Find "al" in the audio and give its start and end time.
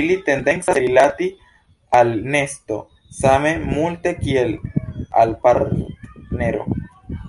2.00-2.12, 5.24-5.34